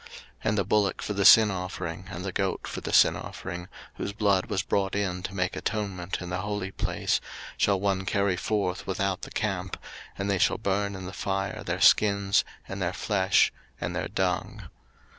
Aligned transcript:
03:016:027 0.01 0.09
And 0.45 0.57
the 0.57 0.63
bullock 0.65 1.01
for 1.03 1.13
the 1.13 1.25
sin 1.25 1.51
offering, 1.51 2.05
and 2.09 2.25
the 2.25 2.31
goat 2.31 2.65
for 2.67 2.81
the 2.81 2.91
sin 2.91 3.15
offering, 3.15 3.67
whose 3.97 4.13
blood 4.13 4.47
was 4.47 4.63
brought 4.63 4.95
in 4.95 5.21
to 5.21 5.35
make 5.35 5.55
atonement 5.55 6.21
in 6.23 6.31
the 6.31 6.39
holy 6.41 6.71
place, 6.71 7.21
shall 7.55 7.79
one 7.79 8.03
carry 8.05 8.35
forth 8.35 8.87
without 8.87 9.21
the 9.21 9.29
camp; 9.29 9.77
and 10.17 10.27
they 10.27 10.39
shall 10.39 10.57
burn 10.57 10.95
in 10.95 11.05
the 11.05 11.13
fire 11.13 11.61
their 11.63 11.79
skins, 11.81 12.43
and 12.67 12.81
their 12.81 12.93
flesh, 12.93 13.53
and 13.79 13.95
their 13.95 14.07
dung. 14.07 14.69